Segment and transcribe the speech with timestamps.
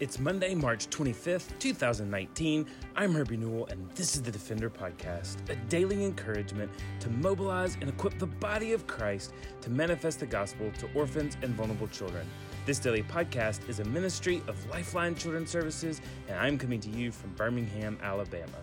[0.00, 2.66] It's Monday, March 25th, 2019.
[2.94, 6.70] I'm Herbie Newell, and this is the Defender Podcast, a daily encouragement
[7.00, 11.52] to mobilize and equip the body of Christ to manifest the gospel to orphans and
[11.56, 12.24] vulnerable children.
[12.64, 17.10] This daily podcast is a ministry of Lifeline Children's Services, and I'm coming to you
[17.10, 18.58] from Birmingham, Alabama.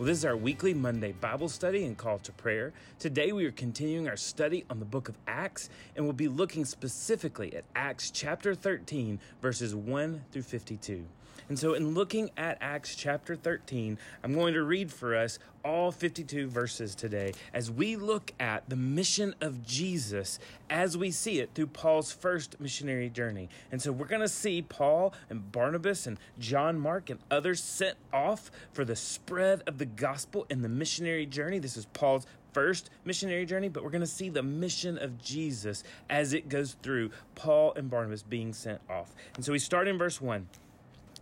[0.00, 2.72] Well, this is our weekly Monday Bible study and call to prayer.
[2.98, 6.64] Today we are continuing our study on the book of Acts, and we'll be looking
[6.64, 11.04] specifically at Acts chapter 13, verses 1 through 52.
[11.48, 15.92] And so, in looking at Acts chapter 13, I'm going to read for us all
[15.92, 20.38] 52 verses today as we look at the mission of Jesus
[20.70, 23.48] as we see it through Paul's first missionary journey.
[23.72, 27.96] And so, we're going to see Paul and Barnabas and John Mark and others sent
[28.12, 31.58] off for the spread of the gospel and the missionary journey.
[31.58, 35.84] This is Paul's first missionary journey, but we're going to see the mission of Jesus
[36.08, 39.14] as it goes through Paul and Barnabas being sent off.
[39.36, 40.46] And so we start in verse 1.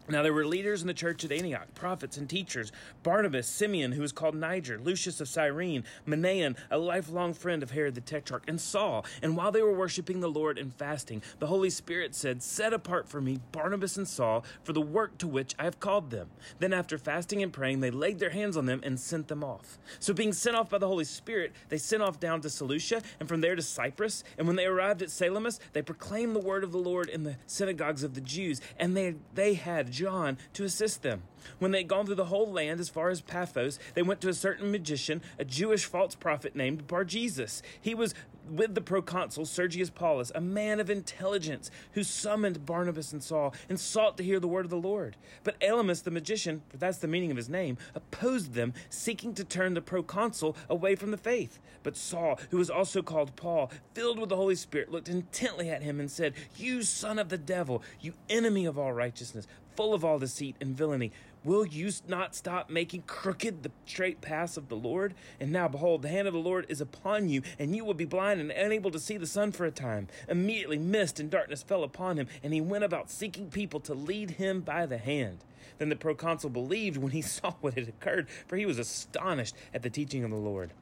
[0.09, 4.01] Now there were leaders in the church at Antioch, prophets and teachers Barnabas, Simeon, who
[4.01, 8.61] was called Niger, Lucius of Cyrene, Manaen, a lifelong friend of Herod the Tetrarch, and
[8.61, 9.05] Saul.
[9.23, 13.09] And while they were worshiping the Lord and fasting, the Holy Spirit said, Set apart
[13.09, 16.29] for me Barnabas and Saul for the work to which I have called them.
[16.59, 19.79] Then after fasting and praying, they laid their hands on them and sent them off.
[20.01, 23.29] So being sent off by the Holy Spirit, they sent off down to Seleucia, and
[23.29, 24.25] from there to Cyprus.
[24.39, 27.37] And when they arrived at Salamis, they proclaimed the word of the Lord in the
[27.47, 31.23] synagogues of the Jews, and they, they had John to assist them.
[31.59, 34.29] When they had gone through the whole land as far as Paphos, they went to
[34.29, 37.63] a certain magician, a Jewish false prophet named Bar Jesus.
[37.81, 38.15] He was
[38.51, 43.79] with the proconsul Sergius Paulus, a man of intelligence, who summoned Barnabas and Saul and
[43.79, 45.17] sought to hear the word of the Lord.
[45.45, 49.45] But Elymas the magician, for that's the meaning of his name, opposed them, seeking to
[49.45, 51.59] turn the proconsul away from the faith.
[51.83, 55.83] But Saul, who was also called Paul, filled with the Holy Spirit, looked intently at
[55.83, 60.05] him and said, You son of the devil, you enemy of all righteousness, full of
[60.05, 61.13] all deceit and villainy.
[61.49, 65.15] Will you not stop making crooked the straight paths of the Lord?
[65.41, 68.05] And now, behold, the hand of the Lord is upon you, and you will be
[68.05, 70.09] blind and unable to see the sun for a time.
[70.29, 74.33] Immediately, mist and darkness fell upon him, and he went about seeking people to lead
[74.33, 75.39] him by the hand.
[75.79, 79.83] Then the proconsul believed when he saw what had occurred, for he was astonished at
[79.83, 80.75] the teaching of the Lord.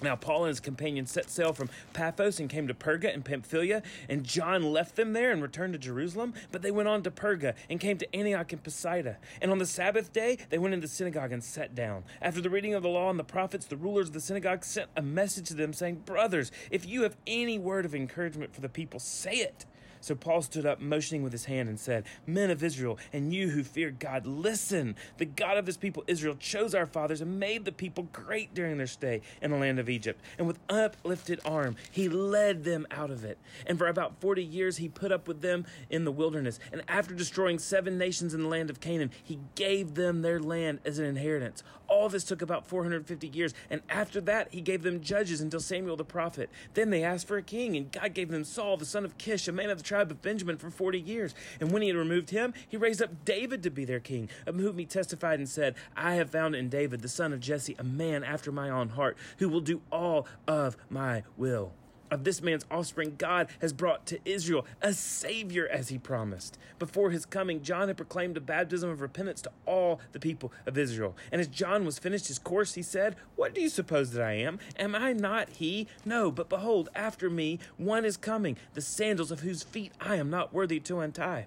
[0.00, 3.82] Now, Paul and his companions set sail from Paphos and came to Perga and Pamphylia,
[4.08, 6.34] and John left them there and returned to Jerusalem.
[6.50, 9.18] But they went on to Perga and came to Antioch and Pisidia.
[9.40, 12.04] And on the Sabbath day, they went into the synagogue and sat down.
[12.20, 14.88] After the reading of the law and the prophets, the rulers of the synagogue sent
[14.96, 18.68] a message to them, saying, Brothers, if you have any word of encouragement for the
[18.68, 19.66] people, say it.
[20.02, 23.50] So Paul stood up, motioning with his hand, and said, Men of Israel, and you
[23.50, 24.96] who fear God, listen.
[25.18, 28.78] The God of this people Israel chose our fathers and made the people great during
[28.78, 30.20] their stay in the land of Egypt.
[30.38, 33.38] And with uplifted arm, he led them out of it.
[33.64, 36.58] And for about 40 years, he put up with them in the wilderness.
[36.72, 40.80] And after destroying seven nations in the land of Canaan, he gave them their land
[40.84, 41.62] as an inheritance.
[41.86, 43.54] All this took about 450 years.
[43.70, 46.50] And after that, he gave them judges until Samuel the prophet.
[46.74, 49.46] Then they asked for a king, and God gave them Saul, the son of Kish,
[49.46, 51.34] a man of the tribe of Benjamin for 40 years.
[51.60, 54.56] And when he had removed him, he raised up David to be their king, of
[54.56, 57.84] whom he testified and said, I have found in David, the son of Jesse, a
[57.84, 61.74] man after my own heart, who will do all of my will
[62.12, 66.58] of this man's offspring, God has brought to Israel a Savior as he promised.
[66.78, 70.76] Before his coming, John had proclaimed a baptism of repentance to all the people of
[70.76, 71.16] Israel.
[71.32, 74.34] And as John was finished his course, he said, What do you suppose that I
[74.34, 74.58] am?
[74.78, 75.88] Am I not he?
[76.04, 80.28] No, but behold, after me one is coming, the sandals of whose feet I am
[80.28, 81.46] not worthy to untie.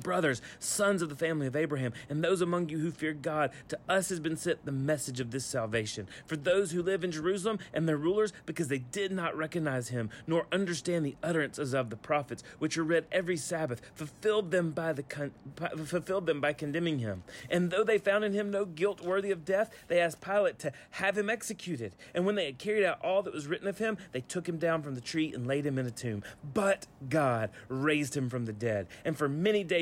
[0.00, 3.78] Brothers, sons of the family of Abraham, and those among you who fear God, to
[3.88, 6.08] us has been sent the message of this salvation.
[6.26, 10.10] For those who live in Jerusalem and their rulers, because they did not recognize him,
[10.26, 14.92] nor understand the utterances of the prophets, which are read every Sabbath, fulfilled them by
[14.92, 15.32] the con-
[15.84, 17.22] fulfilled them by condemning him.
[17.50, 20.72] And though they found in him no guilt worthy of death, they asked Pilate to
[20.92, 21.94] have him executed.
[22.14, 24.58] And when they had carried out all that was written of him, they took him
[24.58, 26.22] down from the tree and laid him in a tomb.
[26.54, 29.81] But God raised him from the dead, and for many days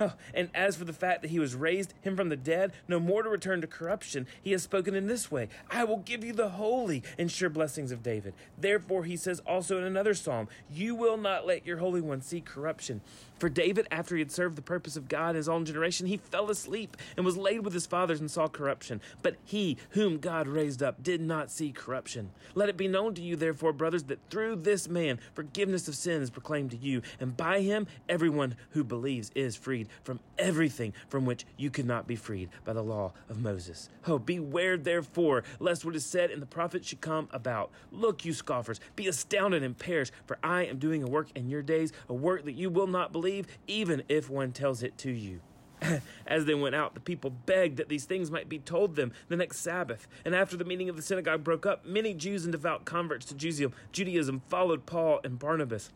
[0.00, 3.00] Oh, and as for the fact that he was raised him from the dead, no
[3.00, 6.32] more to return to corruption, he has spoken in this way I will give you
[6.32, 8.34] the holy and sure blessings of David.
[8.56, 12.40] Therefore, he says also in another psalm, You will not let your Holy One see
[12.40, 13.00] corruption.
[13.38, 16.16] For David, after he had served the purpose of God in his own generation, he
[16.16, 19.00] fell asleep and was laid with his fathers and saw corruption.
[19.22, 22.30] But he, whom God raised up, did not see corruption.
[22.54, 26.20] Let it be known to you, therefore, brothers, that through this man forgiveness of sin
[26.20, 31.24] is proclaimed to you, and by him everyone who believes is freed from everything from
[31.26, 33.88] which you could not be freed by the law of Moses.
[34.06, 37.70] Oh, beware, therefore, lest what is said in the prophets should come about.
[37.90, 41.62] Look, you scoffers, be astounded and perish, for I am doing a work in your
[41.62, 45.40] days, a work that you will not believe, even if one tells it to you.
[46.26, 49.36] As they went out, the people begged that these things might be told them the
[49.36, 50.08] next Sabbath.
[50.24, 53.70] And after the meeting of the synagogue broke up, many Jews and devout converts to
[53.92, 55.90] Judaism followed Paul and Barnabas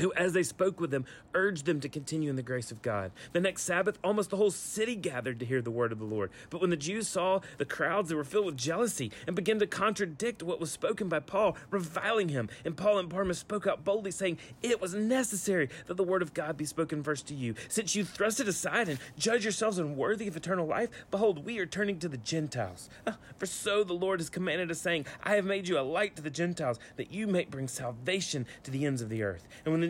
[0.00, 1.04] who, as they spoke with them,
[1.34, 3.12] urged them to continue in the grace of God.
[3.32, 6.30] The next Sabbath, almost the whole city gathered to hear the word of the Lord.
[6.50, 9.66] But when the Jews saw the crowds, they were filled with jealousy and began to
[9.66, 12.48] contradict what was spoken by Paul, reviling him.
[12.64, 16.34] And Paul and Barnabas spoke out boldly, saying, It was necessary that the word of
[16.34, 17.54] God be spoken first to you.
[17.68, 21.66] Since you thrust it aside and judge yourselves unworthy of eternal life, behold, we are
[21.66, 22.88] turning to the Gentiles.
[23.06, 26.16] Ah, for so the Lord has commanded us, saying, I have made you a light
[26.16, 29.46] to the Gentiles, that you may bring salvation to the ends of the earth.
[29.64, 29.89] And when the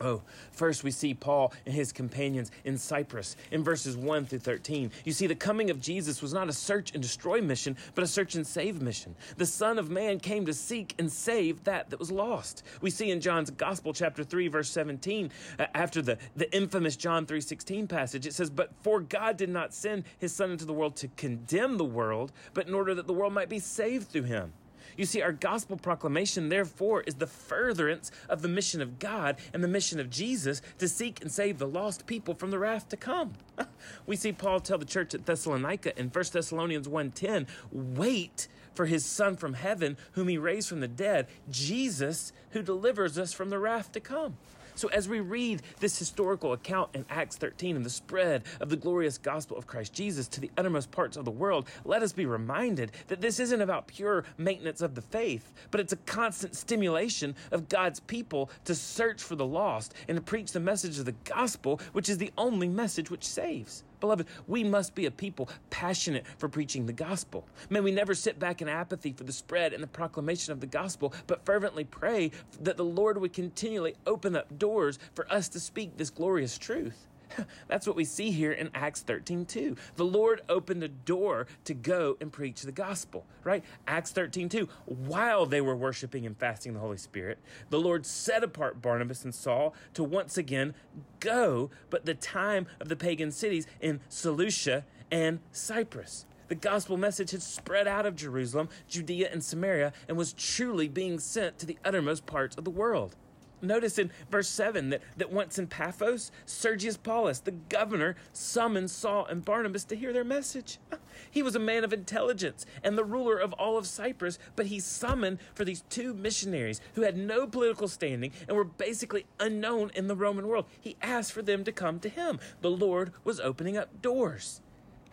[0.00, 0.22] Oh,
[0.52, 4.90] first we see Paul and his companions in Cyprus in verses 1 through 13.
[5.04, 8.06] You see, the coming of Jesus was not a search and destroy mission, but a
[8.06, 9.14] search and save mission.
[9.36, 12.62] The Son of Man came to seek and save that that was lost.
[12.80, 17.24] We see in John's Gospel, chapter 3, verse 17, uh, after the, the infamous John
[17.24, 20.96] 3.16 passage, it says, But for God did not send his Son into the world
[20.96, 24.52] to condemn the world, but in order that the world might be saved through him.
[24.96, 29.62] You see, our gospel proclamation, therefore, is the furtherance of the mission of God and
[29.62, 32.96] the mission of Jesus to seek and save the lost people from the wrath to
[32.96, 33.34] come.
[34.06, 39.04] We see Paul tell the church at Thessalonica in 1 Thessalonians 1:10, wait for his
[39.04, 43.58] son from heaven whom he raised from the dead, Jesus who delivers us from the
[43.58, 44.36] wrath to come.
[44.76, 48.76] So, as we read this historical account in Acts 13 and the spread of the
[48.76, 52.26] glorious gospel of Christ Jesus to the uttermost parts of the world, let us be
[52.26, 57.34] reminded that this isn't about pure maintenance of the faith, but it's a constant stimulation
[57.52, 61.14] of God's people to search for the lost and to preach the message of the
[61.24, 63.82] gospel, which is the only message which saves.
[64.00, 67.46] Beloved, we must be a people passionate for preaching the gospel.
[67.70, 70.66] May we never sit back in apathy for the spread and the proclamation of the
[70.66, 75.60] gospel, but fervently pray that the Lord would continually open up doors for us to
[75.60, 77.06] speak this glorious truth.
[77.68, 79.76] That's what we see here in Acts 13 2.
[79.96, 83.64] The Lord opened a door to go and preach the gospel, right?
[83.86, 84.68] Acts 13 2.
[84.86, 87.38] While they were worshiping and fasting the Holy Spirit,
[87.70, 90.74] the Lord set apart Barnabas and Saul to once again
[91.20, 96.26] go, but the time of the pagan cities in Seleucia and Cyprus.
[96.48, 101.18] The gospel message had spread out of Jerusalem, Judea, and Samaria and was truly being
[101.18, 103.16] sent to the uttermost parts of the world.
[103.62, 109.26] Notice in verse 7 that, that once in Paphos, Sergius Paulus, the governor, summoned Saul
[109.26, 110.78] and Barnabas to hear their message.
[111.30, 114.80] He was a man of intelligence and the ruler of all of Cyprus, but he
[114.80, 120.08] summoned for these two missionaries who had no political standing and were basically unknown in
[120.08, 120.66] the Roman world.
[120.78, 122.38] He asked for them to come to him.
[122.60, 124.60] The Lord was opening up doors.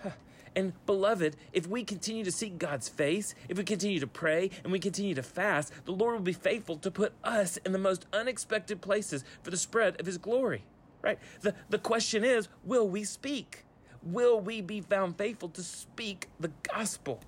[0.56, 4.72] And beloved, if we continue to seek God's face, if we continue to pray and
[4.72, 8.06] we continue to fast, the Lord will be faithful to put us in the most
[8.14, 10.64] unexpected places for the spread of his glory.
[11.02, 11.20] Right?
[11.42, 13.66] The the question is, will we speak?
[14.04, 17.22] Will we be found faithful to speak the gospel?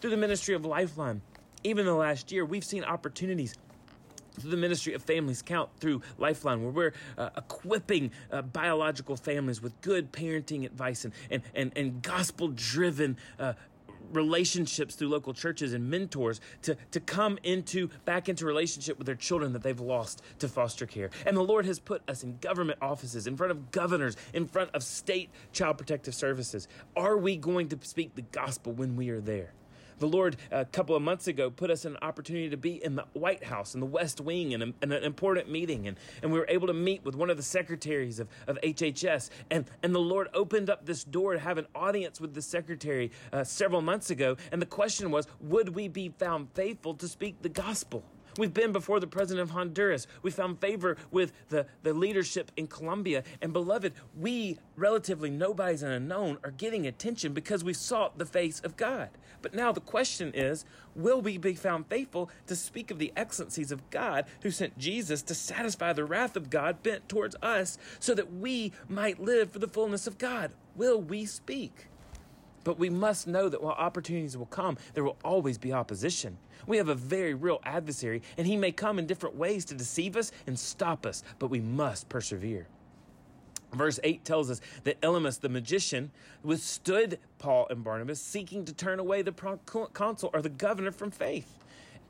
[0.00, 1.22] Through the ministry of Lifeline,
[1.64, 3.54] even the last year, we've seen opportunities
[4.42, 9.78] the ministry of families count through lifeline where we're uh, equipping uh, biological families with
[9.80, 13.52] good parenting advice and, and, and, and gospel driven uh,
[14.12, 19.14] relationships through local churches and mentors to, to come into back into relationship with their
[19.14, 21.10] children that they've lost to foster care.
[21.26, 24.70] And the Lord has put us in government offices, in front of governors, in front
[24.74, 26.68] of state child protective services.
[26.96, 29.52] Are we going to speak the gospel when we are there?
[29.98, 33.04] The Lord, a couple of months ago, put us an opportunity to be in the
[33.14, 35.88] White House, in the West Wing, in, a, in an important meeting.
[35.88, 39.30] And, and we were able to meet with one of the secretaries of, of HHS.
[39.50, 43.10] And, and the Lord opened up this door to have an audience with the secretary
[43.32, 44.36] uh, several months ago.
[44.52, 48.04] And the question was would we be found faithful to speak the gospel?
[48.38, 50.06] We've been before the president of Honduras.
[50.22, 53.24] We found favor with the, the leadership in Colombia.
[53.42, 58.60] And beloved, we, relatively nobodies and unknown, are getting attention because we sought the face
[58.60, 59.10] of God.
[59.42, 60.64] But now the question is
[60.94, 65.20] will we be found faithful to speak of the excellencies of God who sent Jesus
[65.22, 69.58] to satisfy the wrath of God bent towards us so that we might live for
[69.58, 70.52] the fullness of God?
[70.76, 71.88] Will we speak?
[72.64, 76.36] But we must know that while opportunities will come, there will always be opposition.
[76.66, 80.16] We have a very real adversary, and he may come in different ways to deceive
[80.16, 82.66] us and stop us, but we must persevere.
[83.72, 86.10] Verse 8 tells us that Elymas the magician
[86.42, 89.32] withstood Paul and Barnabas, seeking to turn away the
[89.92, 91.54] consul or the governor from faith.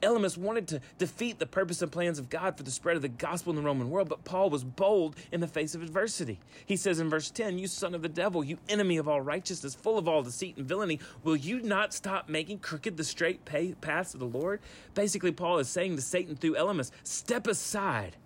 [0.03, 3.09] Elymas wanted to defeat the purpose and plans of God for the spread of the
[3.09, 6.39] gospel in the Roman world, but Paul was bold in the face of adversity.
[6.67, 9.75] He says in verse 10, You son of the devil, you enemy of all righteousness,
[9.75, 14.15] full of all deceit and villainy, will you not stop making crooked the straight paths
[14.15, 14.61] of the Lord?
[14.95, 18.17] Basically, Paul is saying to Satan through Elymas, Step aside.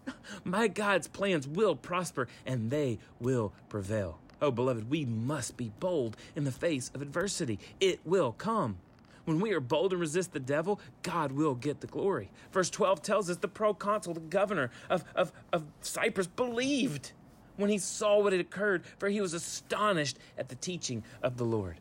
[0.45, 4.19] My God's plans will prosper and they will prevail.
[4.43, 7.61] Oh, beloved, we must be bold in the face of adversity.
[7.81, 8.79] It will come.
[9.25, 12.31] When we are bold and resist the devil, God will get the glory.
[12.50, 17.12] Verse 12 tells us the proconsul, the governor of, of, of Cyprus, believed
[17.57, 21.45] when he saw what had occurred, for he was astonished at the teaching of the
[21.45, 21.79] Lord.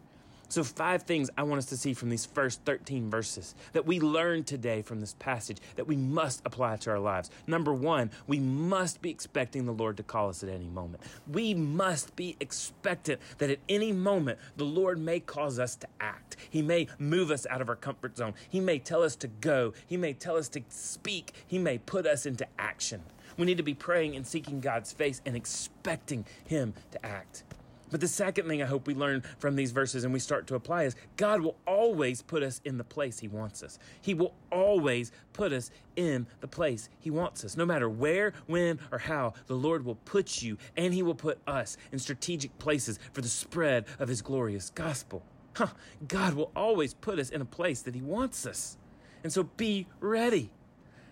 [0.52, 4.02] So, five things I want us to see from these first 13 verses that we
[4.02, 7.30] learn today from this passage that we must apply to our lives.
[7.48, 11.04] Number one, we must be expecting the Lord to call us at any moment.
[11.26, 16.36] We must be expectant that at any moment the Lord may cause us to act.
[16.50, 18.34] He may move us out of our comfort zone.
[18.50, 19.72] He may tell us to go.
[19.88, 21.34] He may tell us to speak.
[21.48, 23.04] He may put us into action.
[23.38, 27.46] We need to be praying and seeking God's face and expecting Him to act.
[27.92, 30.56] But the second thing I hope we learn from these verses and we start to
[30.56, 33.78] apply is God will always put us in the place He wants us.
[34.02, 37.58] He will always put us in the place He wants us.
[37.58, 41.40] No matter where, when, or how, the Lord will put you and He will put
[41.46, 45.22] us in strategic places for the spread of His glorious gospel.
[45.54, 45.68] Huh,
[46.08, 48.78] God will always put us in a place that He wants us.
[49.24, 50.50] And so be ready.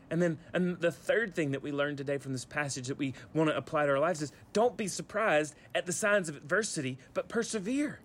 [0.10, 3.14] And then and the third thing that we learned today from this passage that we
[3.34, 6.98] want to apply to our lives is don't be surprised at the signs of adversity,
[7.14, 8.00] but persevere.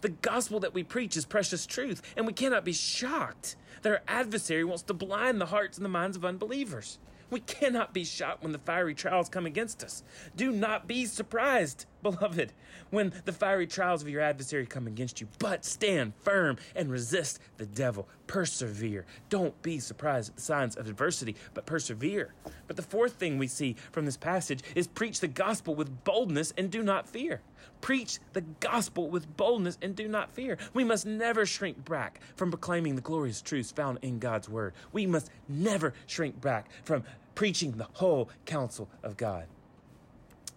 [0.00, 4.02] The gospel that we preach is precious truth, and we cannot be shocked that our
[4.08, 6.98] adversary wants to blind the hearts and the minds of unbelievers.
[7.30, 10.02] We cannot be shocked when the fiery trials come against us.
[10.36, 12.52] Do not be surprised, beloved,
[12.90, 17.38] when the fiery trials of your adversary come against you, but stand firm and resist
[17.56, 18.08] the devil.
[18.26, 19.06] Persevere.
[19.28, 22.34] Don't be surprised at the signs of adversity, but persevere.
[22.66, 26.52] But the fourth thing we see from this passage is preach the gospel with boldness
[26.56, 27.40] and do not fear.
[27.80, 30.56] Preach the gospel with boldness and do not fear.
[30.72, 34.74] We must never shrink back from proclaiming the glorious truths found in God's word.
[34.92, 37.04] We must never shrink back from
[37.34, 39.46] preaching the whole counsel of God.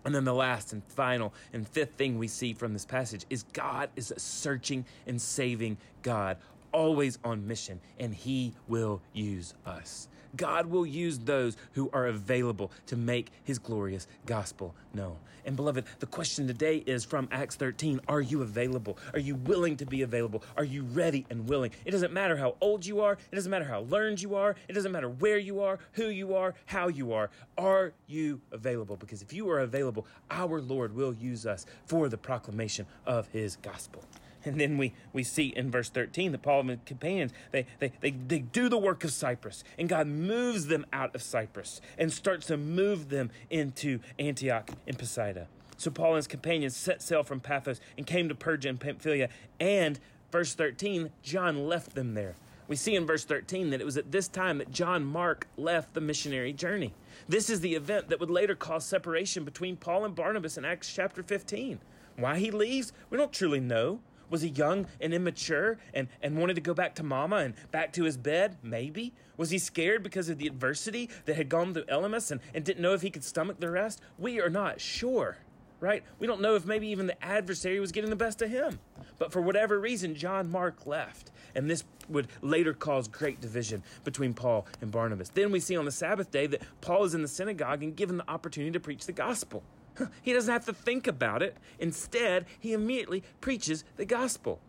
[0.06, 3.44] And then the last and final and fifth thing we see from this passage is
[3.54, 6.38] God is a searching and saving God,
[6.72, 10.08] always on mission, and He will use us.
[10.36, 15.18] God will use those who are available to make his glorious gospel known.
[15.46, 18.98] And beloved, the question today is from Acts 13 Are you available?
[19.14, 20.44] Are you willing to be available?
[20.58, 21.72] Are you ready and willing?
[21.86, 24.74] It doesn't matter how old you are, it doesn't matter how learned you are, it
[24.74, 27.30] doesn't matter where you are, who you are, how you are.
[27.58, 28.96] Are you available?
[28.96, 33.58] Because if you are available, our Lord will use us for the proclamation of his
[33.58, 34.04] gospel.
[34.56, 38.12] And then we, we see in verse 13 that Paul and companions, they, they, they,
[38.12, 39.64] they do the work of Cyprus.
[39.78, 44.98] And God moves them out of Cyprus and starts to move them into Antioch and
[44.98, 45.48] Pisidia.
[45.78, 49.30] So Paul and his companions set sail from Paphos and came to Perga and Pamphylia.
[49.60, 50.00] And
[50.32, 52.36] verse 13, John left them there.
[52.68, 55.94] We see in verse 13 that it was at this time that John Mark left
[55.94, 56.94] the missionary journey.
[57.28, 60.92] This is the event that would later cause separation between Paul and Barnabas in Acts
[60.92, 61.80] chapter 15.
[62.18, 64.00] Why he leaves, we don't truly know.
[64.30, 67.94] Was he young and immature and, and wanted to go back to mama and back
[67.94, 68.58] to his bed?
[68.64, 69.14] Maybe.
[69.38, 72.82] Was he scared because of the adversity that had gone through Elymas and, and didn't
[72.82, 74.02] know if he could stomach the rest?
[74.18, 75.38] We are not sure,
[75.80, 76.04] right?
[76.20, 78.80] We don't know if maybe even the adversary was getting the best of him.
[79.18, 81.32] But for whatever reason, John Mark left.
[81.54, 85.30] And this would later cause great division between Paul and Barnabas.
[85.30, 88.18] Then we see on the Sabbath day that Paul is in the synagogue and given
[88.18, 89.64] the opportunity to preach the gospel.
[90.22, 91.58] He doesn't have to think about it.
[91.80, 94.60] Instead, he immediately preaches the gospel.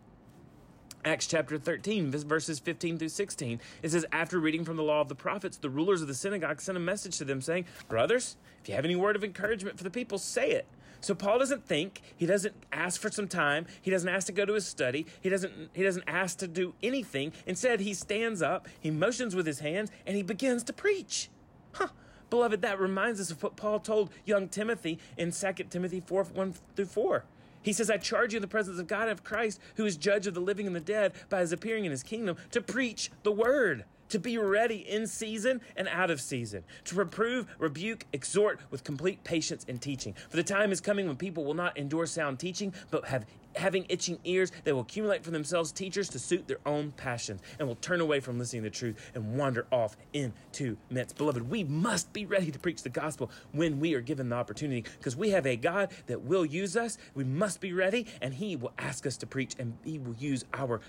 [1.04, 3.60] Acts chapter 13, verses 15 through 16.
[3.82, 6.60] It says, After reading from the law of the prophets, the rulers of the synagogue
[6.60, 9.84] sent a message to them saying, Brothers, if you have any word of encouragement for
[9.84, 10.66] the people, say it.
[11.00, 14.44] So Paul doesn't think, he doesn't ask for some time, he doesn't ask to go
[14.44, 17.32] to his study, he doesn't he doesn't ask to do anything.
[17.46, 21.28] Instead, he stands up, he motions with his hands, and he begins to preach.
[21.72, 21.88] Huh.
[22.30, 26.54] Beloved, that reminds us of what Paul told young Timothy in 2 Timothy 4 1
[26.74, 27.24] through 4.
[27.62, 29.96] He says, I charge you in the presence of God and of Christ, who is
[29.96, 33.10] judge of the living and the dead, by his appearing in his kingdom, to preach
[33.24, 38.60] the word, to be ready in season and out of season, to reprove, rebuke, exhort
[38.70, 40.14] with complete patience and teaching.
[40.28, 43.86] For the time is coming when people will not endure sound teaching, but have having
[43.88, 47.76] itching ears, they will accumulate for themselves teachers to suit their own passions and will
[47.76, 51.12] turn away from listening to truth and wander off into myths.
[51.12, 54.84] Beloved, we must be ready to preach the gospel when we are given the opportunity
[54.98, 56.98] because we have a God that will use us.
[57.14, 60.44] We must be ready and He will ask us to preach and He will use
[60.54, 60.80] our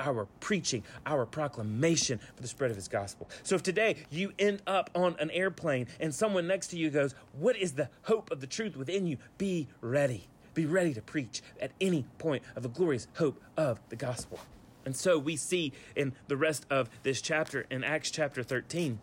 [0.00, 3.28] our preaching, our proclamation for the spread of his gospel.
[3.42, 7.14] So if today you end up on an airplane and someone next to you goes,
[7.38, 9.18] What is the hope of the truth within you?
[9.38, 10.28] Be ready.
[10.54, 14.38] Be ready to preach at any point of the glorious hope of the gospel.
[14.86, 19.00] And so we see in the rest of this chapter, in Acts chapter 13,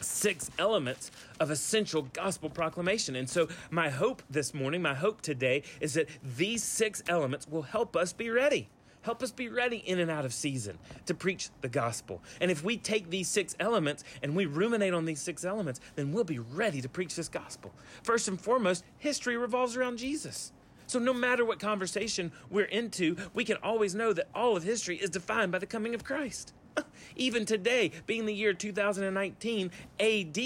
[0.00, 3.16] six elements of essential gospel proclamation.
[3.16, 7.62] And so, my hope this morning, my hope today, is that these six elements will
[7.62, 8.68] help us be ready.
[9.04, 12.22] Help us be ready in and out of season to preach the gospel.
[12.40, 16.10] And if we take these six elements and we ruminate on these six elements, then
[16.10, 17.70] we'll be ready to preach this gospel.
[18.02, 20.52] First and foremost, history revolves around Jesus.
[20.86, 24.96] So, no matter what conversation we're into, we can always know that all of history
[24.96, 26.54] is defined by the coming of Christ.
[27.16, 29.70] Even today, being the year 2019,
[30.00, 30.38] AD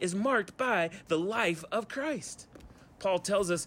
[0.00, 2.46] is marked by the life of Christ.
[2.98, 3.66] Paul tells us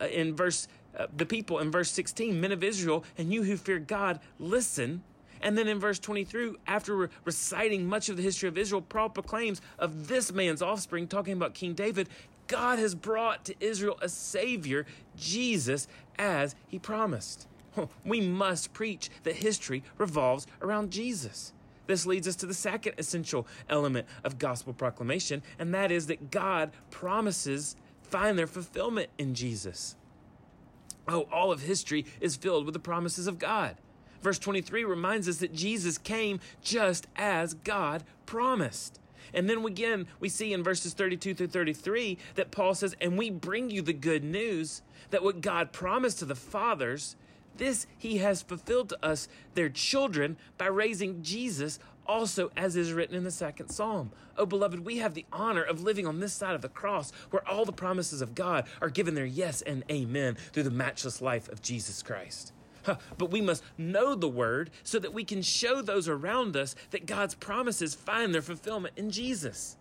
[0.00, 3.56] uh, in verse, uh, the people in verse 16, men of Israel, and you who
[3.56, 5.02] fear God, listen.
[5.42, 9.08] And then in verse 23, after re- reciting much of the history of Israel, Paul
[9.08, 12.08] proclaims of this man's offspring, talking about King David,
[12.46, 14.84] God has brought to Israel a Savior,
[15.16, 15.86] Jesus,
[16.18, 17.46] as He promised.
[18.04, 21.52] We must preach that history revolves around Jesus.
[21.86, 26.30] This leads us to the second essential element of gospel proclamation, and that is that
[26.30, 29.96] God promises find their fulfillment in Jesus.
[31.08, 33.76] Oh, all of history is filled with the promises of God.
[34.22, 39.00] Verse 23 reminds us that Jesus came just as God promised.
[39.32, 43.30] And then again, we see in verses 32 through 33 that Paul says, And we
[43.30, 47.16] bring you the good news that what God promised to the fathers,
[47.56, 51.78] this he has fulfilled to us, their children, by raising Jesus,
[52.10, 54.10] also as is written in the second psalm.
[54.36, 57.48] Oh, beloved, we have the honor of living on this side of the cross where
[57.48, 61.48] all the promises of God are given their yes and amen through the matchless life
[61.48, 62.52] of Jesus Christ.
[63.16, 67.06] But we must know the word so that we can show those around us that
[67.06, 69.76] God's promises find their fulfillment in Jesus.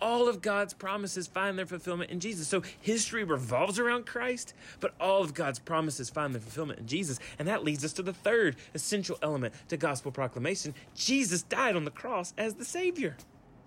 [0.00, 2.48] All of God's promises find their fulfillment in Jesus.
[2.48, 7.18] So history revolves around Christ, but all of God's promises find their fulfillment in Jesus.
[7.38, 11.84] And that leads us to the third essential element to gospel proclamation Jesus died on
[11.84, 13.16] the cross as the Savior.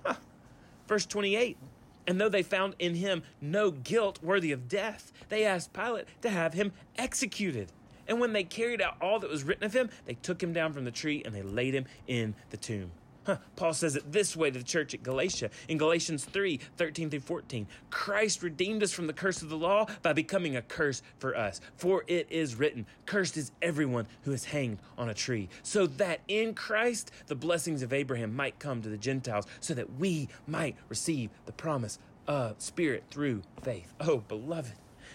[0.05, 0.15] Huh.
[0.87, 1.57] Verse 28
[2.07, 6.29] And though they found in him no guilt worthy of death, they asked Pilate to
[6.29, 7.71] have him executed.
[8.07, 10.73] And when they carried out all that was written of him, they took him down
[10.73, 12.91] from the tree and they laid him in the tomb.
[13.25, 13.37] Huh.
[13.55, 17.19] Paul says it this way to the church at Galatia in Galatians 3 13 through
[17.19, 17.67] 14.
[17.89, 21.61] Christ redeemed us from the curse of the law by becoming a curse for us.
[21.75, 26.21] For it is written, Cursed is everyone who is hanged on a tree, so that
[26.27, 30.75] in Christ the blessings of Abraham might come to the Gentiles, so that we might
[30.87, 33.93] receive the promise of Spirit through faith.
[33.99, 34.73] Oh, beloved.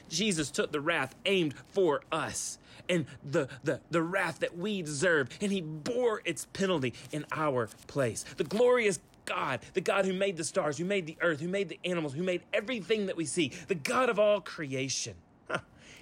[0.09, 5.29] Jesus took the wrath aimed for us and the, the, the wrath that we deserve,
[5.41, 8.25] and he bore its penalty in our place.
[8.37, 11.69] The glorious God, the God who made the stars, who made the earth, who made
[11.69, 15.15] the animals, who made everything that we see, the God of all creation.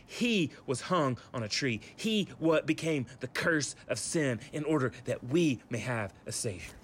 [0.04, 1.80] He was hung on a tree.
[1.96, 6.74] He what became the curse of sin in order that we may have a Savior.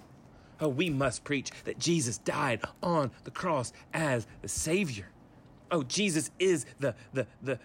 [0.59, 5.09] Oh, we must preach that Jesus died on the cross as the Savior.
[5.71, 7.59] Oh, Jesus is the, the, the,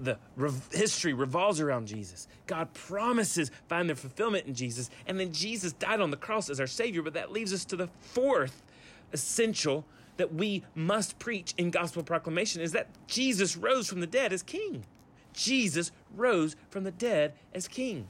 [0.00, 2.26] the, the history revolves around Jesus.
[2.46, 4.90] God promises find their fulfillment in Jesus.
[5.06, 7.02] And then Jesus died on the cross as our Savior.
[7.02, 8.62] But that leaves us to the fourth
[9.12, 9.84] essential
[10.16, 14.42] that we must preach in gospel proclamation is that Jesus rose from the dead as
[14.42, 14.84] King.
[15.32, 18.06] Jesus rose from the dead as King.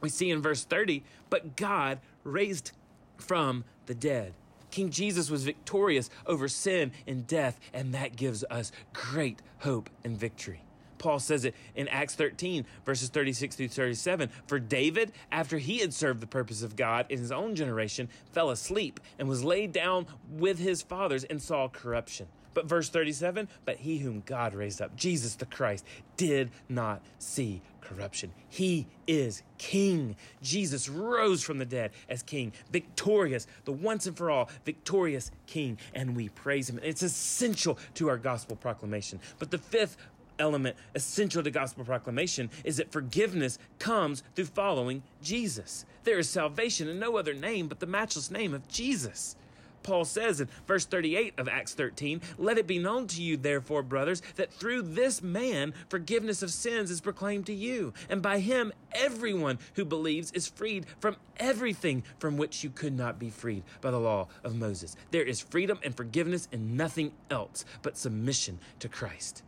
[0.00, 2.72] We see in verse 30, but God raised
[3.16, 4.32] from the dead.
[4.74, 10.18] King Jesus was victorious over sin and death, and that gives us great hope and
[10.18, 10.64] victory.
[10.98, 14.30] Paul says it in Acts 13, verses 36 through 37.
[14.48, 18.50] For David, after he had served the purpose of God in his own generation, fell
[18.50, 22.26] asleep and was laid down with his fathers and saw corruption.
[22.54, 25.84] But verse 37 But he whom God raised up, Jesus the Christ,
[26.16, 28.32] did not see corruption.
[28.48, 30.16] He is King.
[30.42, 35.78] Jesus rose from the dead as King, victorious, the once and for all victorious King,
[35.94, 36.80] and we praise him.
[36.82, 39.20] It's essential to our gospel proclamation.
[39.38, 39.96] But the fifth
[40.38, 45.84] element essential to gospel proclamation is that forgiveness comes through following Jesus.
[46.04, 49.36] There is salvation in no other name but the matchless name of Jesus.
[49.84, 53.84] Paul says in verse 38 of Acts 13, Let it be known to you, therefore,
[53.84, 58.72] brothers, that through this man forgiveness of sins is proclaimed to you, and by him
[58.92, 63.90] everyone who believes is freed from everything from which you could not be freed by
[63.90, 64.96] the law of Moses.
[65.12, 69.42] There is freedom and forgiveness in nothing else but submission to Christ.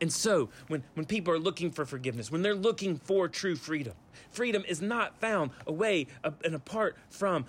[0.00, 3.92] And so, when, when people are looking for forgiveness, when they're looking for true freedom,
[4.30, 6.06] freedom is not found away
[6.44, 7.44] and apart from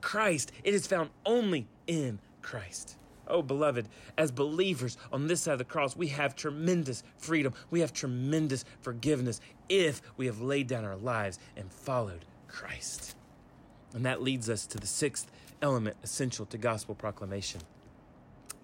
[0.00, 0.52] Christ.
[0.64, 2.96] It is found only in Christ.
[3.26, 7.54] Oh, beloved, as believers on this side of the cross, we have tremendous freedom.
[7.70, 13.14] We have tremendous forgiveness if we have laid down our lives and followed Christ.
[13.94, 15.30] And that leads us to the sixth
[15.62, 17.60] element essential to gospel proclamation.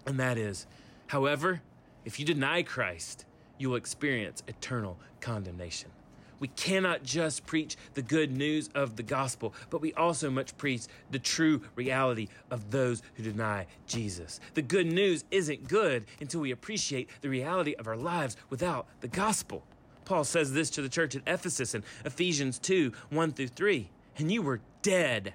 [0.04, 0.66] And that is,
[1.08, 1.62] however,
[2.04, 3.24] if you deny Christ,
[3.58, 5.90] you will experience eternal condemnation.
[6.38, 10.82] We cannot just preach the good news of the gospel, but we also must preach
[11.10, 14.40] the true reality of those who deny Jesus.
[14.54, 19.08] The good news isn't good until we appreciate the reality of our lives without the
[19.08, 19.64] gospel.
[20.04, 23.90] Paul says this to the church at Ephesus in Ephesians 2 1 through 3.
[24.18, 25.34] And you were dead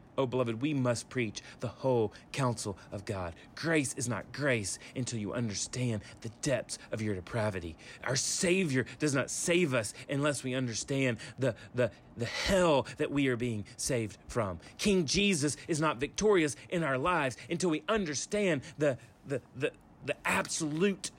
[0.17, 3.33] Oh, beloved, we must preach the whole counsel of God.
[3.55, 7.77] Grace is not grace until you understand the depths of your depravity.
[8.03, 13.27] Our Savior does not save us unless we understand the, the, the hell that we
[13.29, 14.59] are being saved from.
[14.77, 18.97] King Jesus is not victorious in our lives until we understand the,
[19.27, 19.71] the, the,
[20.05, 21.11] the absolute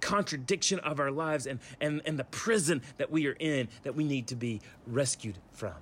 [0.00, 4.04] contradiction of our lives and, and, and the prison that we are in that we
[4.04, 5.74] need to be rescued from.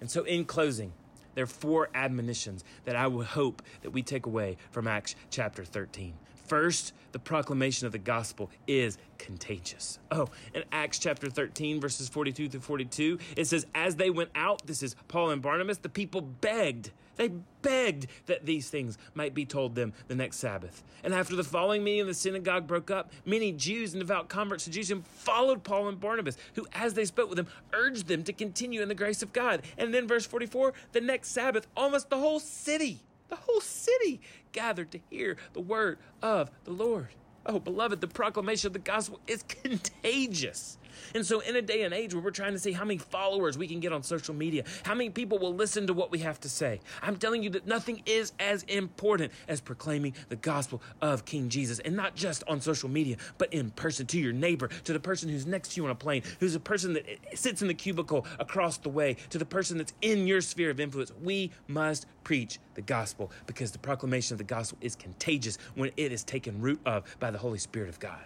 [0.00, 0.92] And so, in closing,
[1.34, 5.64] there are four admonitions that I would hope that we take away from Acts chapter
[5.64, 6.14] 13.
[6.46, 9.98] First, the proclamation of the gospel is contagious.
[10.10, 14.66] Oh, in Acts chapter 13, verses 42 through 42, it says, As they went out,
[14.66, 17.28] this is Paul and Barnabas, the people begged they
[17.62, 20.82] begged that these things might be told them the next Sabbath.
[21.04, 23.12] And after the following meeting, in the synagogue broke up.
[23.24, 27.28] Many Jews and devout converts to Judaism followed Paul and Barnabas, who, as they spoke
[27.28, 29.62] with them, urged them to continue in the grace of God.
[29.78, 34.20] And then, verse 44, the next Sabbath, almost the whole city, the whole city
[34.52, 37.08] gathered to hear the word of the Lord.
[37.44, 40.78] Oh, beloved, the proclamation of the gospel is contagious.
[41.14, 43.58] And so, in a day and age where we're trying to see how many followers
[43.58, 46.40] we can get on social media, how many people will listen to what we have
[46.40, 51.24] to say, I'm telling you that nothing is as important as proclaiming the gospel of
[51.24, 51.78] King Jesus.
[51.80, 55.28] And not just on social media, but in person to your neighbor, to the person
[55.28, 58.26] who's next to you on a plane, who's a person that sits in the cubicle
[58.38, 61.12] across the way, to the person that's in your sphere of influence.
[61.22, 66.12] We must preach the gospel because the proclamation of the gospel is contagious when it
[66.12, 68.20] is taken root of by the Holy Spirit of God.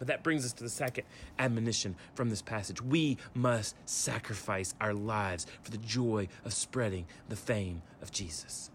[0.00, 1.04] But that brings us to the second
[1.38, 2.82] admonition from this passage.
[2.82, 8.70] We must sacrifice our lives for the joy of spreading the fame of Jesus.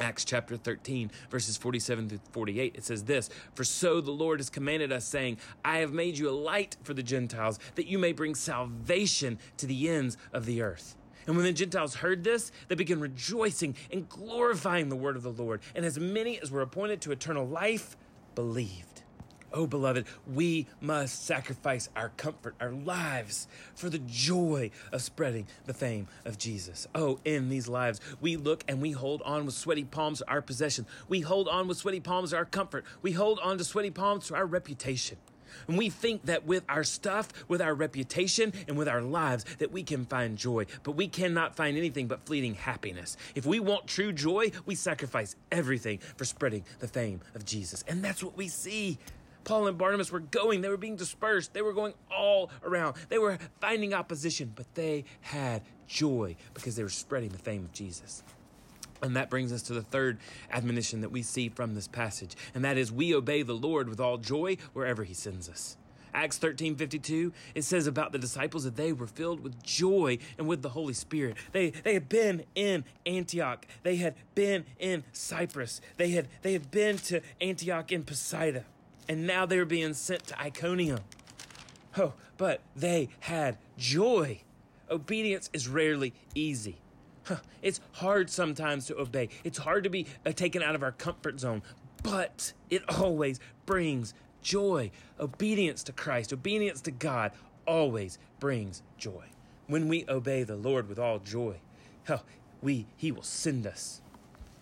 [0.00, 4.48] Acts chapter 13, verses 47 through 48, it says this For so the Lord has
[4.48, 8.12] commanded us, saying, I have made you a light for the Gentiles, that you may
[8.12, 10.96] bring salvation to the ends of the earth.
[11.26, 15.30] And when the Gentiles heard this, they began rejoicing and glorifying the word of the
[15.30, 15.62] Lord.
[15.74, 17.96] And as many as were appointed to eternal life
[18.34, 18.91] believed.
[19.54, 25.74] Oh, beloved, we must sacrifice our comfort, our lives, for the joy of spreading the
[25.74, 26.86] fame of Jesus.
[26.94, 30.42] Oh, in these lives, we look and we hold on with sweaty palms to our
[30.42, 30.86] possession.
[31.08, 32.84] We hold on with sweaty palms to our comfort.
[33.02, 35.18] We hold on to sweaty palms to our reputation.
[35.68, 39.72] And we think that with our stuff, with our reputation, and with our lives, that
[39.72, 40.66] we can find joy.
[40.82, 43.16] But we cannot find anything but fleeting happiness.
[43.34, 47.84] If we want true joy, we sacrifice everything for spreading the fame of Jesus.
[47.86, 48.98] And that's what we see
[49.44, 53.18] Paul and Barnabas were going, they were being dispersed, they were going all around, they
[53.18, 58.22] were finding opposition, but they had joy because they were spreading the fame of Jesus.
[59.02, 60.18] And that brings us to the third
[60.50, 64.00] admonition that we see from this passage, and that is we obey the Lord with
[64.00, 65.76] all joy wherever he sends us.
[66.14, 70.46] Acts 13 52, it says about the disciples that they were filled with joy and
[70.46, 71.36] with the Holy Spirit.
[71.52, 76.70] They, they had been in Antioch, they had been in Cyprus, they had, they had
[76.70, 78.64] been to Antioch in Pisidia,
[79.08, 81.00] and now they're being sent to Iconium.
[81.96, 84.40] Oh, but they had joy.
[84.90, 86.76] Obedience is rarely easy.
[87.24, 89.28] Huh, it's hard sometimes to obey.
[89.44, 91.62] It's hard to be uh, taken out of our comfort zone,
[92.02, 94.90] but it always brings joy.
[95.20, 97.32] Obedience to Christ, obedience to God
[97.66, 99.26] always brings joy.
[99.68, 101.60] When we obey the Lord with all joy,
[102.08, 102.22] oh,
[102.60, 104.01] we he will send us.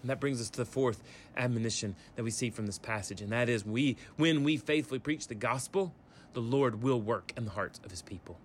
[0.02, 1.02] And that brings us to the fourth
[1.36, 5.28] admonition that we see from this passage, and that is we when we faithfully preach
[5.28, 5.94] the gospel,
[6.32, 8.38] the Lord will work in the hearts of his people.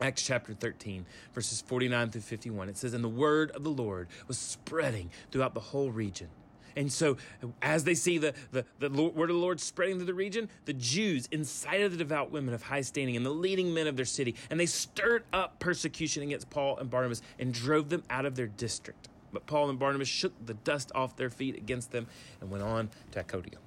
[0.00, 2.70] Acts chapter 13, verses 49 through 51.
[2.70, 6.28] It says, And the word of the Lord was spreading throughout the whole region.
[6.76, 7.16] And so,
[7.60, 10.72] as they see the, the, the word of the Lord spreading through the region, the
[10.72, 14.36] Jews incited the devout women of high standing and the leading men of their city,
[14.48, 18.46] and they stirred up persecution against Paul and Barnabas and drove them out of their
[18.46, 19.08] district.
[19.32, 22.06] But Paul and Barnabas shook the dust off their feet against them
[22.40, 23.60] and went on to Iconium.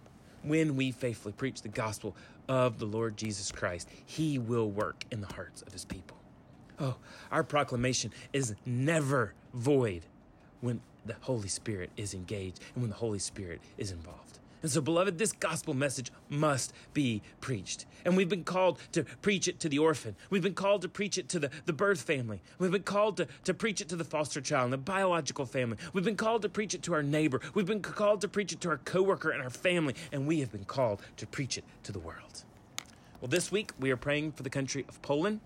[0.44, 2.16] When we faithfully preach the gospel
[2.50, 6.18] of the Lord Jesus Christ, he will work in the hearts of his people.
[6.80, 6.96] Oh,
[7.32, 10.06] our proclamation is never void
[10.62, 14.40] when the Holy Spirit is engaged and when the Holy Spirit is involved.
[14.64, 17.86] And so, beloved, this gospel message must be preached.
[18.06, 20.16] And we've been called to preach it to the orphan.
[20.30, 22.42] We've been called to preach it to the, the birth family.
[22.60, 25.78] We've been called to, to preach it to the foster child and the biological family.
[25.92, 27.42] We've been called to preach it to our neighbor.
[27.54, 29.96] We've been called to preach it to our coworker and our family.
[30.14, 32.46] And we have been called to preach it to the world.
[33.20, 35.42] Well, this week we are praying for the country of Poland.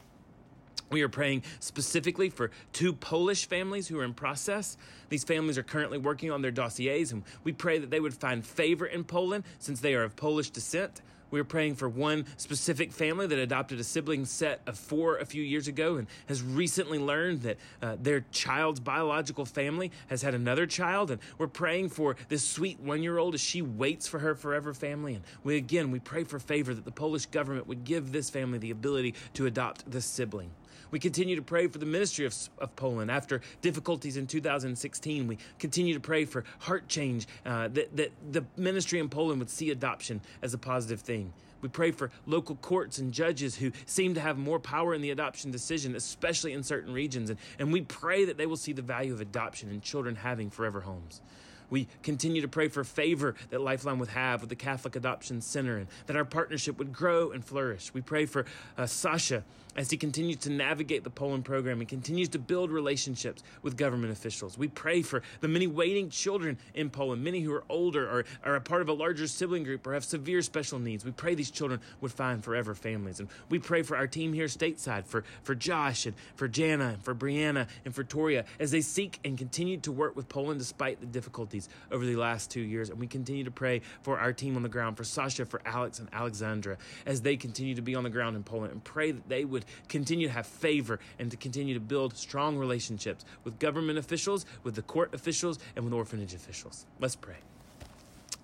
[0.90, 4.78] We are praying specifically for two Polish families who are in process.
[5.10, 8.46] These families are currently working on their dossiers, and we pray that they would find
[8.46, 11.02] favor in Poland since they are of Polish descent.
[11.30, 15.26] We are praying for one specific family that adopted a sibling set of four a
[15.26, 20.34] few years ago and has recently learned that uh, their child's biological family has had
[20.34, 21.12] another child.
[21.12, 24.74] And we're praying for this sweet one year old as she waits for her forever
[24.74, 25.16] family.
[25.16, 28.58] And we again, we pray for favor that the Polish government would give this family
[28.58, 30.52] the ability to adopt this sibling.
[30.92, 35.28] We continue to pray for the ministry of, of Poland after difficulties in 2016.
[35.28, 39.50] We continue to pray for heart change, uh, that, that the ministry in Poland would
[39.50, 41.34] see adoption as a positive thing.
[41.62, 45.12] We pray for local courts and judges who seem to have more power in the
[45.12, 47.30] adoption decision, especially in certain regions.
[47.30, 50.50] And, and we pray that they will see the value of adoption and children having
[50.50, 51.22] forever homes.
[51.70, 55.78] We continue to pray for favor that Lifeline would have with the Catholic Adoption Center
[55.78, 57.94] and that our partnership would grow and flourish.
[57.94, 58.46] We pray for
[58.78, 59.44] uh, Sasha
[59.78, 64.12] as he continues to navigate the Poland program and continues to build relationships with government
[64.12, 64.58] officials.
[64.58, 68.56] We pray for the many waiting children in Poland, many who are older or are
[68.56, 71.06] a part of a larger sibling group or have severe special needs.
[71.06, 73.20] We pray these children would find forever families.
[73.20, 77.04] And we pray for our team here stateside, for, for Josh and for Jana and
[77.04, 81.00] for Brianna and for Toria as they seek and continue to work with Poland despite
[81.00, 82.90] the difficulties over the last two years.
[82.90, 86.00] And we continue to pray for our team on the ground, for Sasha, for Alex
[86.00, 89.30] and Alexandra, as they continue to be on the ground in Poland and pray that
[89.30, 93.98] they would continue to have favor and to continue to build strong relationships with government
[93.98, 96.86] officials, with the court officials, and with orphanage officials.
[97.00, 97.38] Let's pray.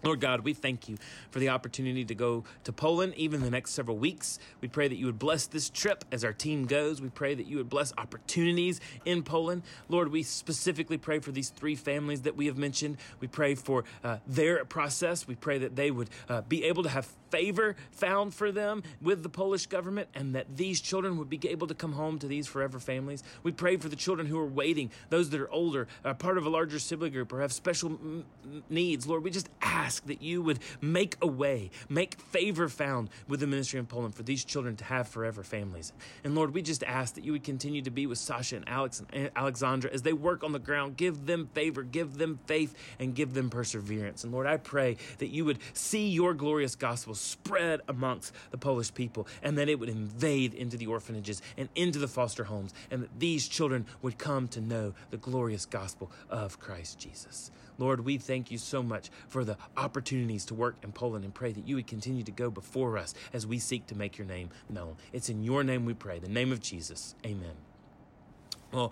[0.03, 0.97] Lord God, we thank you
[1.31, 4.37] for the opportunity to go to Poland even the next several weeks.
[4.59, 7.01] We pray that you would bless this trip as our team goes.
[7.01, 9.63] We pray that you would bless opportunities in Poland.
[9.87, 12.97] Lord, we specifically pray for these three families that we have mentioned.
[13.21, 15.25] We pray for uh, their process.
[15.25, 19.23] We pray that they would uh, be able to have favor found for them with
[19.23, 22.45] the Polish government and that these children would be able to come home to these
[22.45, 23.23] forever families.
[23.41, 26.45] We pray for the children who are waiting, those that are older, are part of
[26.45, 27.97] a larger sibling group, or have special
[28.69, 29.07] needs.
[29.07, 33.47] Lord, we just ask that you would make a way, make favor found with the
[33.47, 35.91] ministry in Poland for these children to have forever families.
[36.23, 39.01] And Lord, we just ask that you would continue to be with Sasha and Alex
[39.11, 40.97] and Alexandra as they work on the ground.
[40.97, 44.23] Give them favor, give them faith, and give them perseverance.
[44.23, 48.93] And Lord, I pray that you would see your glorious gospel spread amongst the Polish
[48.93, 53.03] people, and that it would invade into the orphanages and into the foster homes, and
[53.03, 57.51] that these children would come to know the glorious gospel of Christ Jesus.
[57.77, 61.51] Lord, we thank you so much for the opportunities to work in Poland and pray
[61.51, 64.49] that you would continue to go before us as we seek to make your name
[64.69, 64.95] known.
[65.11, 67.15] It's in your name we pray, the name of Jesus.
[67.25, 67.55] Amen.
[68.71, 68.91] Well,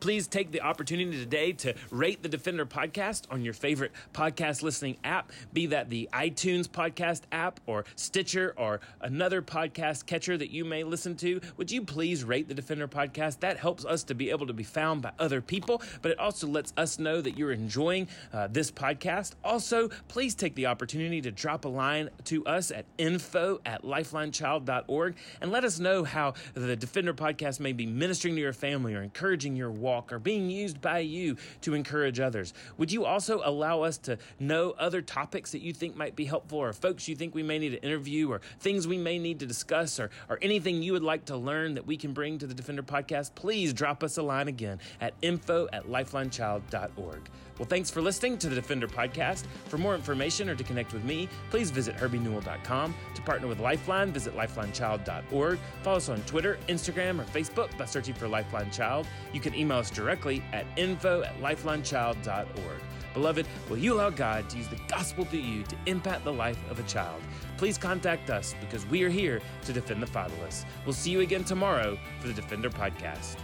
[0.00, 4.96] Please take the opportunity today to rate the Defender podcast on your favorite podcast listening
[5.04, 10.64] app, be that the iTunes podcast app or Stitcher or another podcast catcher that you
[10.64, 11.38] may listen to.
[11.58, 13.40] Would you please rate the Defender podcast?
[13.40, 16.46] That helps us to be able to be found by other people, but it also
[16.46, 19.32] lets us know that you're enjoying uh, this podcast.
[19.44, 25.16] Also, please take the opportunity to drop a line to us at info at lifelinechild.org
[25.42, 29.02] and let us know how the Defender podcast may be ministering to your family or
[29.02, 32.54] encouraging your walk or being used by you to encourage others.
[32.78, 36.58] Would you also allow us to know other topics that you think might be helpful
[36.58, 39.46] or folks you think we may need to interview or things we may need to
[39.46, 42.54] discuss or, or anything you would like to learn that we can bring to the
[42.54, 43.34] Defender podcast?
[43.34, 47.30] Please drop us a line again at info at lifelinechild.org.
[47.60, 49.44] Well, thanks for listening to the Defender podcast.
[49.66, 52.94] For more information or to connect with me, please visit herbienewell.com.
[53.14, 55.58] To partner with Lifeline, visit lifelinechild.org.
[55.82, 59.06] Follow us on Twitter, Instagram, or Facebook by searching for Lifeline Child.
[59.34, 62.80] You can email us directly at info at lifelinechild.org.
[63.12, 66.58] Beloved, will you allow God to use the gospel through you to impact the life
[66.70, 67.20] of a child?
[67.56, 70.64] Please contact us because we are here to defend the fatherless.
[70.84, 73.36] We'll see you again tomorrow for the Defender Podcast.